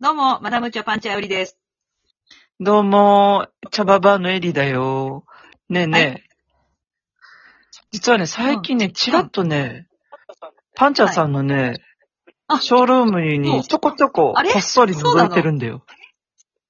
[0.00, 1.56] どうも、マダムチョパンチャウリです。
[2.58, 5.24] どうも、茶ババのエリだよ。
[5.68, 6.34] ねえねえ。
[7.92, 9.86] 実はね、最近ね、ちらっとね、
[10.74, 11.80] パンチャーさんのね、
[12.48, 15.84] あショールームにちょこちょこ、こっそり覗いてるんだよ。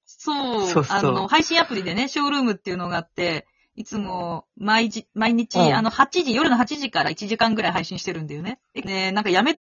[0.05, 8.59] そう、そうそうあの、配信アプリでね、ショールームっていうのがあって、いつも、毎日、毎日、うんあの、8時、夜の8時から1時間ぐらい配信してるんだよね。
[8.75, 9.59] でね、なんかやめ、て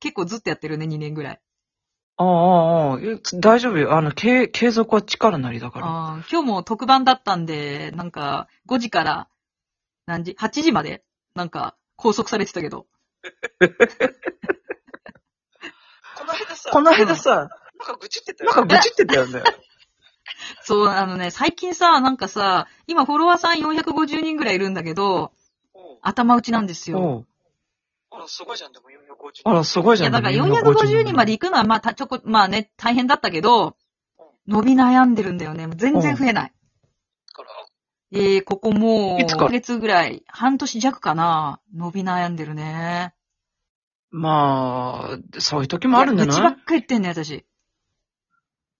[0.00, 1.40] 結構ずっとやってるね、2年ぐらい。
[2.18, 3.96] ああ、ああ、え大丈夫よ。
[3.96, 5.86] あの、継継続は力なりだから。
[5.86, 9.28] あー今日も特番だったんで、なんか、5時から、
[10.06, 12.86] 何時 ?8 時まで、なんか、拘束されてたけど。
[16.16, 19.42] この間さ、この間さ、なんか愚痴ってたよなんか愚痴ってたよね。
[20.62, 25.30] そう、あのね、最近さ、なんかさ、今フォロワーさん450人ぐらいいるんだけど、うん
[26.00, 27.00] 頭打ちなんですよ。
[27.00, 27.26] おう
[28.10, 28.87] あら、すごいじゃん、でも450。
[29.44, 30.12] あら、すごいいや、じゃん。
[30.12, 33.76] だからみんな450人まで行くのは、まあ、たちょこ、まあね、大変だったけど、
[34.46, 35.68] 伸び悩んでるんだよね。
[35.76, 36.52] 全然増えない。
[37.32, 37.48] から、
[38.12, 43.14] ええここもう、いつか1ヶ月ぐらい、半年弱かな、伸び悩んでるね。
[44.10, 47.44] まあ、そういう時もあるんじゃいや愚痴ばないっか言ってんね、私。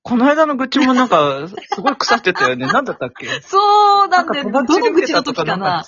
[0.02, 2.66] この間の愚痴もなんか、すごい腐ってたよね。
[2.72, 3.42] なんだったっけ？
[3.42, 4.50] そうなんだよ。
[4.50, 5.84] どの愚痴の時かな？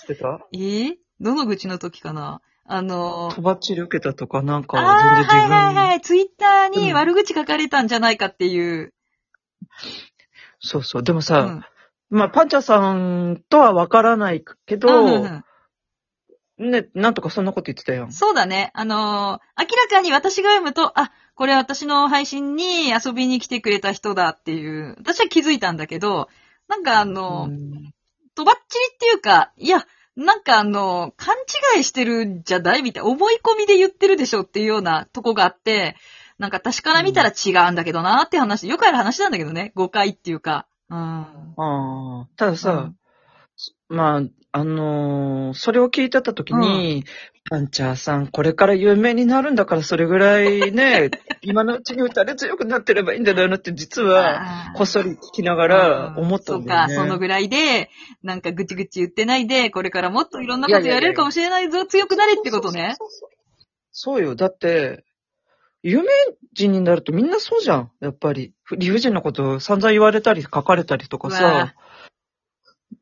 [0.52, 0.94] えー？
[1.20, 2.42] どの愚痴の時かな？
[2.72, 6.00] あのーとばっちり受けたとか、なんか、ああ、全然自分、はいはいはい。
[6.00, 8.94] ツイッターにうん悪口書かれたんじゃないかっていう。
[10.60, 11.02] そうそう。
[11.02, 11.64] でもうさ、ん。
[12.10, 15.44] まあ、パンチャーさんとはわからないけうんど、うん
[16.58, 18.12] うんね、なんとかそんなこと言ってたやん。
[18.12, 18.70] そうだね。
[18.74, 26.28] あのー明らかに私が読むと、あ、これ私の配信に遊びに来てくれた人だっていう、私は気づいたんだけど、
[26.68, 27.48] なんかあの
[28.34, 29.86] とばっちりっていうか、いや、
[30.20, 31.34] なんかあの、勘
[31.76, 35.96] 違いしてるんじゃないみたいな、思い込みで言ってるでしょっていうようなとこがあって、
[36.38, 40.66] なんか私から見たら違うんだけどなって話、よくある話なんだけどね、誤解っていうか。
[40.90, 40.98] うん。
[40.98, 41.26] あ
[41.56, 42.96] あ、たださ、うん
[43.88, 44.22] まあ、
[44.52, 47.04] あのーそれを聞いてた時に、
[47.48, 51.10] パンチャーさん、これから有名になるんだから、それぐらいね、
[51.42, 56.94] 今のうちに打たれ強くなってればいいんだよなって、実は、こっそり聞きながら思ったんだよね。
[56.94, 57.90] そうか、そのぐらいで、
[58.22, 62.96] なんかぐちぐち言ってないで、これからもっといろんなことやれるかもしれないぞ、強くなれってことね。
[63.90, 64.36] そうよ。
[64.36, 65.04] だって、
[65.82, 66.08] 有名
[66.52, 67.90] 人になるとみんなそうじゃん。
[68.00, 68.52] やっぱり。
[68.76, 71.74] 理不尽なこと散々言われたり書かれたりとかさ。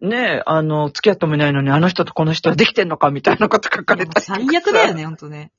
[0.01, 4.35] ねえ、あの、付き合ってもいないのにあの人とこの人はできてんのかみたいなこと書かれたりとかさ。
[4.37, 5.51] 最悪だよね、ほんとね。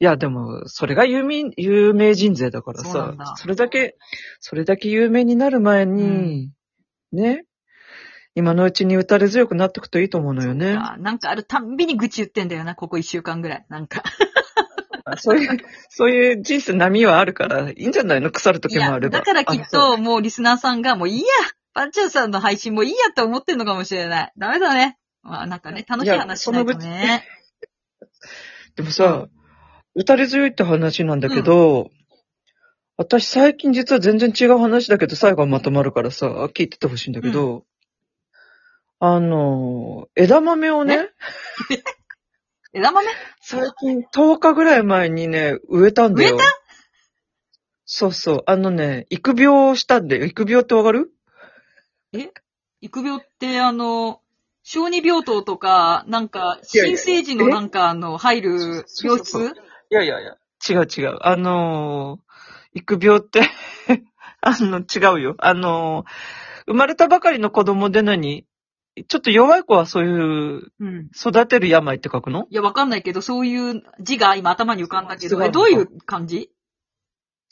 [0.00, 3.96] いや、でも、それが有名、有名人税だからさそうなんだ、それだけ、
[4.40, 6.50] それだけ有名になる前に、
[7.12, 7.44] ね、
[8.34, 10.72] 今のうちに打たれ強くなっていくといいと思うのよね。
[10.72, 13.66] あなんかあるたんびに愚痴言ってんだよな、ここ一週間ぐらい。
[13.68, 14.02] なんか。
[15.18, 15.58] そういう、
[15.90, 19.18] そういう人生波はあるから、いいんじゃないの腐る時もあれば。
[19.18, 21.26] だからきっと、もうリスナーさんが、もういいや
[21.74, 24.32] パンチャーさんの配信もいいやって思ってんのかもしれない。
[24.36, 24.98] ダメだね。
[25.22, 27.24] まあ、なんかね、楽しい話しないとね。
[28.76, 29.28] でもさ、
[29.94, 31.90] 打たれ強いって話なんだけど、
[32.96, 37.64] 私最近実は全然違う話だけど、最後はまとまるからさ、聞いててほしいんだけど、
[39.00, 41.08] あの、枝豆をね、
[42.72, 43.08] 枝豆？
[43.42, 46.36] 最近10日ぐらい前にね、植えたんだよ。
[46.36, 46.46] 植え
[47.84, 48.42] そうそう。
[48.46, 50.24] あのね、育苗したんだよ。
[50.24, 51.12] 育苗ってわかる？
[52.80, 54.20] 育苗って、あの、
[54.62, 59.48] 小児病棟とか、なんか、いやいや新生児のなんか、あの、入る病そうそうそう。
[59.48, 60.36] 室いやいやいや。
[60.68, 61.18] 違う違う。
[61.22, 62.32] あのー
[62.74, 63.42] 育苗って、
[64.40, 65.34] あの、違うよ。
[65.38, 66.06] あのー
[66.66, 68.46] 生まれたばかりの子供で何？
[69.08, 70.10] ちょっと弱い子はそうい
[70.58, 71.10] う、うん。
[71.16, 72.46] 育てる病って書くの？
[72.50, 75.88] いや、わかんないけど、そういう字が今頭に浮かんだけど、え、どういう。
[76.06, 76.50] 感じ？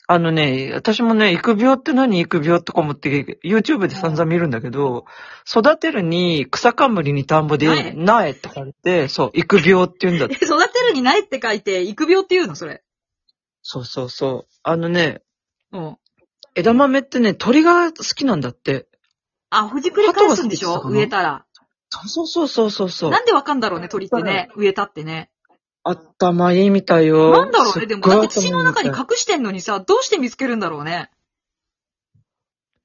[0.07, 2.19] あのね、私もね、育苗って何？
[2.19, 5.05] 育苗とか思って、YouTube で散々見るんだけど、
[5.49, 12.55] 育てるに草冠に田んぼで、苗苗って書いて、そう、育苗って言うんだってえ、育てるにないって書いて、育苗って言うの？
[12.55, 12.83] それ。
[13.61, 14.53] そうそうそう。
[14.63, 15.21] あのね、
[15.71, 15.97] うん。
[16.55, 18.87] 枝豆ってね、鳥が好きなんだって。
[19.49, 20.73] あ、ほじくり返すんでしょ？
[20.73, 20.95] 鳩が好きだったかな？
[20.97, 21.45] 植えたら。
[22.07, 23.11] そうそうそうそうそう。
[23.11, 24.49] なんでわかんだろうね、鳥ってね。
[24.55, 25.29] 植えたってね。
[25.83, 27.31] 頭いいみたいよ。
[27.31, 31.09] なんだろうね、でも、だって土の中にか隠してんのにさ、どうして見つけるんだろうね。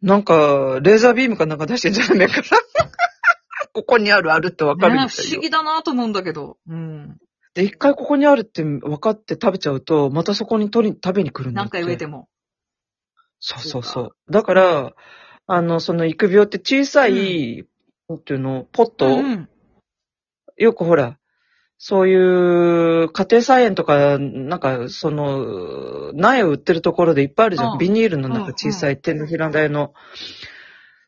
[0.03, 2.43] なんか、レーザービームかなんか出してんじゃないかな。
[3.73, 5.31] ここにあるあるってわかるみねたいよ。
[5.31, 6.59] 不思議だなと思うんだけど。
[6.69, 7.19] うん。
[7.55, 11.63] で、一回ここにあるって分かって食べちゃうと、またそこに取り、食べに来るんだ。
[11.63, 12.29] 何回植えても。
[13.41, 14.17] そうそうそう。
[14.31, 14.93] だから、
[15.47, 17.67] あの、その育苗って小さい、
[18.09, 19.49] なんていうの、ポット、うんうん。
[20.57, 21.19] よくほら、
[21.78, 27.73] そういう家庭菜園とか、なんか、その、苗を売ってるところでいっぱいあるじゃん。
[27.73, 29.93] うんビニールの中小さい手のひら台の。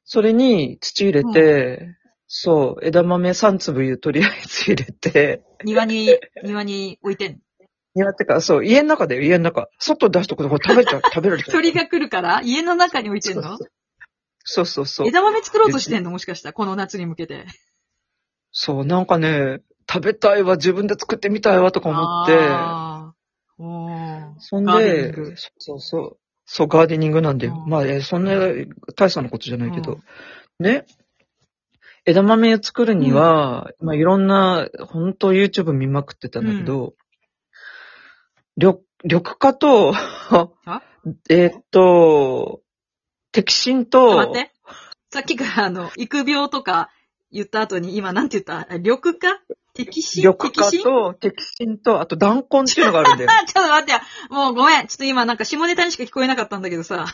[0.04, 7.40] それに土入れて、そう、枝豆3粒とりあえず入れて、庭に、庭に置いてん。
[7.94, 9.68] 庭ってか、そう、家の中だよ、家の中。
[9.78, 11.52] 外出しとくとこれ食べちゃう、 食べられちゃう。
[11.52, 13.58] 鳥が来るから家の中に置いてんの？
[14.44, 15.08] そうそうそう。
[15.08, 16.10] 枝豆作ろうとしてんの？
[16.10, 17.46] もしかしたら、この夏に向けて。
[18.50, 19.60] そう、なんかね、
[19.90, 22.38] 食べたいわ、自分で作ってみたいわとか思って、
[24.38, 27.62] そんでグ、そうそう、そう、ガーデニングなんだよ。
[27.64, 27.70] うん。
[27.70, 28.32] まあ、えそんな
[28.96, 30.00] 大層なことじゃないけど。
[30.60, 30.86] ね。
[32.04, 36.94] 枝豆を作るには、まあ、いろんな、本当 YouTube 見まくってたんだけど、
[38.56, 39.92] 緑、緑化と、
[41.28, 42.62] えーっと、
[43.32, 44.52] 摘心ちょっとと、待って。
[45.10, 46.90] さっきからあの、育苗とか
[47.30, 48.72] 言った後に、今なんて言った？
[48.72, 49.28] あ緑化？
[49.76, 50.22] 摘心？
[50.22, 51.78] 緑化と、摘心？
[51.78, 53.30] と、あと弾根っていうのがあるんだよ。
[53.30, 53.98] あ、 ちょっと待ってよ。
[54.30, 54.86] もうごめん。
[54.86, 57.06] ちょっと今なんか下ネタにしか聞こえなかったんだけどさ。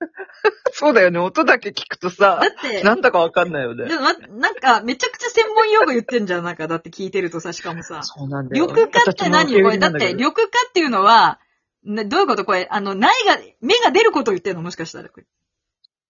[0.72, 3.94] そうだよね、音だけ聞くとさだ、って、なんだかわかんないよねで。
[3.94, 6.44] もまなんかめちゃくちゃ専門用語言ってんじゃん。
[6.44, 8.02] なんかだって聞いてるとさ、しかもさ。
[8.02, 8.66] そうなんだよ。
[8.66, 9.52] 緑化って何？
[9.62, 9.78] これ。
[9.78, 11.38] だって、緑化っていうのは、
[11.84, 12.44] などういうこと？
[12.44, 14.62] これ、あの、苗が、芽が出ることを言ってんの？
[14.62, 15.08] もしかしたら。
[15.08, 15.26] これ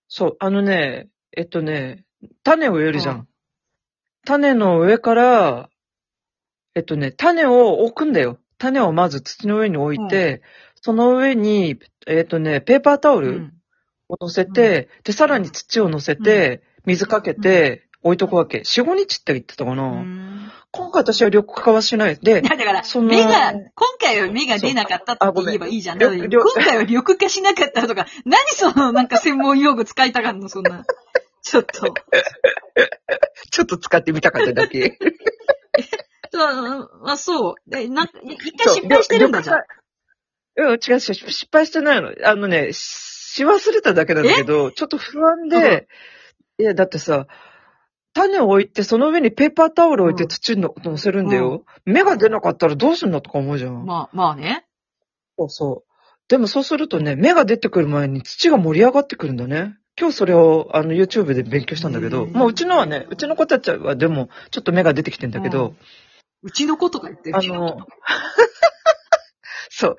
[0.08, 2.04] そう、あのね、えっとね、
[2.42, 3.28] 種を植えるじゃん。
[4.24, 5.68] 種の上から、
[6.74, 8.38] えっとね、種を置くんだよ。
[8.58, 10.42] 種をまず土の上に置いて、
[10.80, 13.52] その上に、えっとね、ペーパータオルうん。
[14.08, 18.58] を乗せて、で、さらに土を乗せて、水かけて、置いとくわけ。
[18.58, 19.82] 4、5日って言ってたかな。
[19.84, 22.16] うん今回私は緑化はしない。
[22.16, 25.98] でだから、その芽が、今回は芽が出なかったって言えばいいじゃん。
[25.98, 26.10] ん今
[26.52, 30.84] 回は緑化しなかったとか、何そのなんか専門用語使いたがるの、そんな。
[31.44, 31.94] ちょっと。
[33.52, 34.98] ちょっと使ってみたかっただけ。
[36.32, 37.54] そうあ、そう。
[37.70, 39.58] で、なんか、一回失敗してるんだじゃん。
[40.56, 42.12] うん、違う、違う失敗してないの。
[42.24, 45.86] あのね、し忘れただけなんだけど、ちょっと不安で、
[46.58, 47.26] いや、だってさ、
[48.14, 51.64] 種を置いて、その上にペーパータオル置いてうん土に乗せるんだよ。
[51.84, 53.84] 芽が出なかったらどうすんのとか思うじゃん。
[53.84, 54.64] まあ、まあね。
[55.36, 55.94] そうそう。
[56.28, 59.76] でもそうするとね、芽が出てくる前に土が盛り上がってくるんだね。
[59.98, 65.74] 今日それをあの YouTube で勉強したんだけど、へーもううちのはね、うちの子たちはでもちょっと芽が出てきてんだけど、
[66.42, 67.86] うちの子とか言ってるあの、
[69.70, 69.96] そう。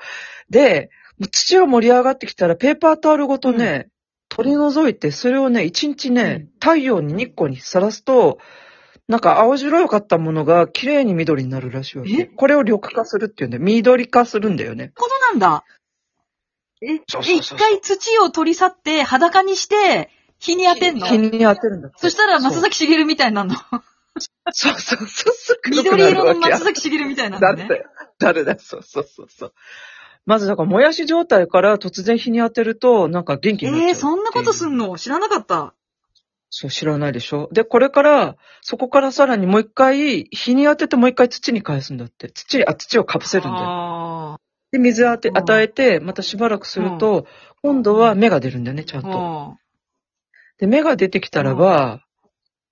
[0.50, 0.90] で、
[1.32, 3.90] 土が盛り上がってきたら、ペーパータオルごとね、
[4.30, 8.38] 取り除いて、それをね、一日ね、太陽に日光にさらすと、
[9.08, 12.10] なんか青白かったものが綺麗に緑になるらしいわえ？
[12.10, 12.26] け。
[12.26, 14.92] これを緑化するっていうんで、緑化するんだよね。
[14.96, 15.64] ことなんだ。
[16.86, 20.10] え、そうそうそうそうえ一回土を取り去って裸にして、
[20.40, 21.08] 日に当てんの？
[21.08, 21.98] 日に当てるんだって。
[22.00, 23.56] そしたら松崎しげるみたいになるの？
[24.52, 25.60] そうそうそうそう。
[25.70, 27.68] 緑色の松崎崎しげるみたいになるのね。
[27.68, 27.90] 誰だよ。
[28.20, 28.58] 誰だよ。
[28.60, 29.54] そうそうそうそう。
[30.26, 34.98] まずだから、もやし状態から突然日に当てると、なんか元気になっちゃうえー、そんなことすのんの？
[34.98, 35.74] 知らなかった。
[36.50, 42.30] そう、知らないでしょで、これから、そこからさらにもう一回、日に当ててもう一回土に返すんだって。
[42.30, 43.66] 土に、あ、土をかぶせるんだよ。
[43.66, 44.40] あ
[44.76, 47.26] で、水当て、うん与えて、またしばらくすると、
[47.64, 49.12] 今度は芽が出るんだよね、ちゃんあ。
[49.12, 49.58] と。
[50.60, 52.02] で、芽が出てきたらば、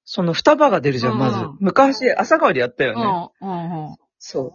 [0.03, 1.57] その双葉が出るじゃん、まずうん。
[1.61, 3.31] 昔、朝川でやったよね。
[3.41, 3.49] うん。
[3.49, 3.85] うん。
[3.85, 3.95] うん。
[4.19, 4.53] そう。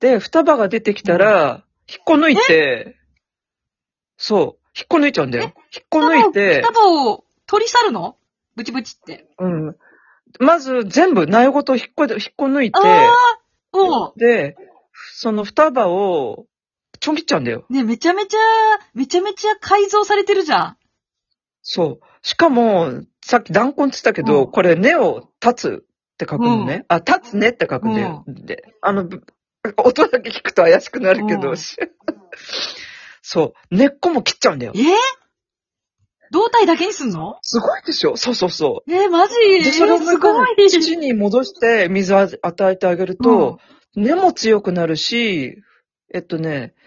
[0.00, 2.96] で、双葉が出てきたら、引っこ抜いて、
[4.16, 4.42] そう、
[4.78, 5.52] 引っこ抜いちゃうんだよ。
[5.74, 8.16] 引っこ抜いて、双葉を取り去るの？
[8.54, 9.26] ブチブチって。
[9.38, 9.76] うん。
[10.38, 13.14] まず全部苗ごと引っこ、引っこ抜いて、ああ
[13.72, 14.56] おうで、
[15.16, 16.46] その双葉を
[17.04, 17.66] ちょん切っちゃうんだよ。
[17.68, 18.38] ね、めちゃめちゃ、
[18.94, 20.76] めちゃめちゃ改造されてるじゃん。
[21.62, 22.00] そう。
[22.22, 26.86] しかも、さっき弾根って言ったけど、うんこれ根を立つって書くのね。
[26.88, 28.24] あ、立つねって書くんだよ。
[28.26, 29.22] で、あの、ぶ
[29.76, 31.56] 音だけ聞くと怪しくなるけど、うん
[33.20, 33.74] そう。
[33.74, 34.78] 根っこも切っちゃうんだよえ？
[34.80, 34.84] ー、
[36.30, 37.36] 胴体だけにすんの？
[37.42, 38.90] すごいでしょそうそうそう。
[38.90, 39.34] えー、マジ？
[39.62, 40.70] で、それをえーすごい。
[40.70, 43.58] 土に戻して水を与えてあげると、
[43.94, 45.58] 根も強くなるし、
[46.12, 46.83] えっとね、ふ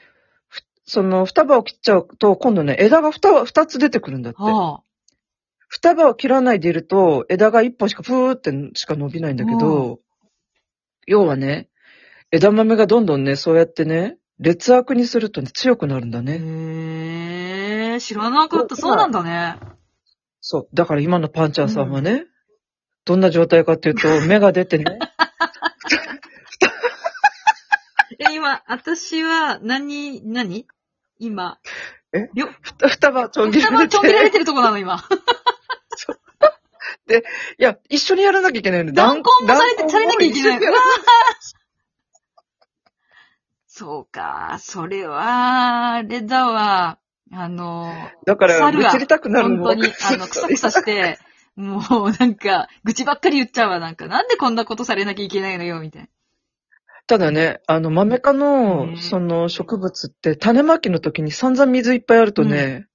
[0.88, 4.42] その双葉を切っちゃうと、今度ね、枝が二二つ出てくるんだって。
[4.42, 4.84] はあ、
[5.68, 10.00] 双葉を切らないでいると、枝が一本しかふーってしか伸びないんだけど、
[11.06, 11.70] 要はね、
[12.32, 16.34] 枝豆がどんどんね、そうやってね、劣悪にするとね、強くなるんだね。
[16.34, 18.78] へえー、知らなかった。
[18.78, 19.58] そうなんだね。
[20.40, 20.70] そう。
[20.74, 22.28] だから今のパンチャーさんはね、
[23.04, 24.86] どんな状態かっていうと、 芽が出てね、
[28.20, 30.66] え、今、私は何、何？
[31.20, 31.60] 今。
[32.14, 32.30] え？
[32.34, 33.78] りょふた双葉ちょん切られて。
[33.78, 35.04] 双葉ちょん切られてるとこなの、 今。
[37.60, 38.92] いや、一緒にやらなきゃいけないの。
[38.94, 40.60] 弾根もされて、されなきゃいけない。
[40.60, 40.78] うわ
[43.68, 44.58] そうか。
[44.60, 46.98] それは、あれだわ。
[47.32, 47.94] あの、
[48.26, 51.20] だから、猿がぶつりたくなるの本当に、あの、くさくさして、
[51.56, 53.80] もうなんか、愚痴ばっかり言っちゃうわ。
[53.80, 56.08] なんか、なんでこんなことされなきゃいけないのよ、みたいな。
[57.08, 62.88] ただね、あの、豆科うの、んその植物って、種まきの時に散々水いっぱいあるとね、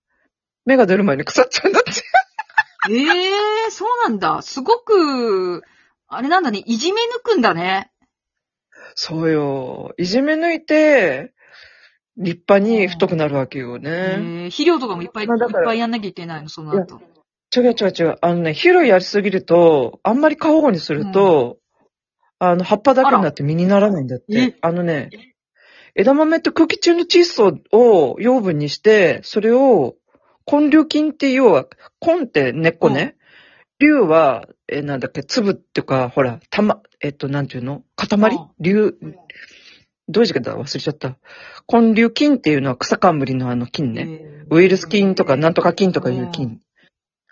[0.66, 1.90] 芽が出る前に腐っちゃうんだって。
[2.90, 4.42] え えー、そうなんだ。
[4.42, 5.62] すごく、
[6.08, 7.90] あれなんだね、いじめ抜くんだね。
[8.94, 9.94] そうよ。
[9.96, 11.32] いじめ抜いて、
[12.18, 13.90] 立派に太くなるわけよえね。
[13.90, 17.00] ー、肥料とかもいっぱいいっまあだからぱいやんなきゃいけないの、その後。
[17.56, 18.18] 違う違う違う。
[18.20, 21.58] あのね、肥料やりすぎると、あんまり過保護にすると、
[22.44, 24.58] あの、葉っぱだけになって実にならないんだっえて。
[24.62, 25.10] あのね、
[25.94, 29.94] 枝豆って空気中の窒素を養分にして、それを
[30.50, 31.66] 根粒菌って要は、
[32.04, 33.16] 根って根っこね。
[33.80, 37.84] 粒は、え、なんだっけ、粒っていうか、ほら、たま、えっと、なんていうの？
[37.96, 38.08] 塊？
[38.08, 38.98] うん粒、
[40.08, 41.16] どういう字かだ忘れちゃった。
[41.68, 44.06] 根粒菌っていうのは草冠のあの菌ね。
[44.08, 46.60] えーウイルス菌とかなんとか菌とかいうう菌。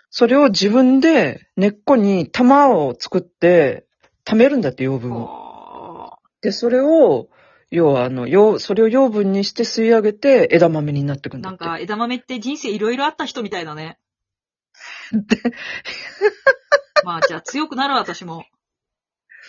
[0.09, 3.85] それを自分で根っこに玉を作って
[4.31, 5.27] 貯めるんだって養分を。
[5.27, 7.29] ほで、それを、
[7.69, 13.99] 要はあの、養それを養分にして吸い上げて枝豆になってくんだなんか、枝豆って人生いろいろあった人みたいだね。
[17.03, 18.45] まあ、じゃあ強くなる私も。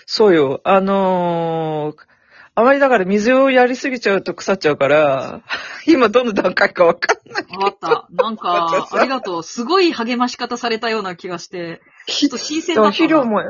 [0.07, 0.61] そうよ。
[0.65, 2.13] あのー
[2.55, 5.41] あまりだから水をやりすぎちゃうと腐っちゃうから、
[5.89, 7.57] 今どの段階かわかんない。
[7.57, 8.09] わかった。
[8.11, 8.49] なんか、
[8.85, 9.43] 私ありがとう。
[9.43, 12.93] すごい励まし方されたような気がして、ちょっと新鮮だったな。
[12.93, 13.41] 肥料も、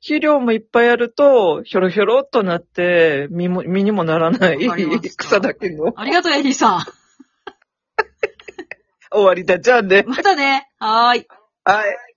[0.00, 4.58] 肥料もいっぱいやると、ひょろひょろっとなって、実も、実にもならない
[5.16, 5.92] 草だけの。
[5.96, 6.80] ありがとう、エリーさん。
[9.12, 9.60] 終わりだ。
[9.60, 10.04] じゃあね。
[10.06, 10.68] またね。
[10.78, 11.26] はーい。
[11.64, 12.11] はい。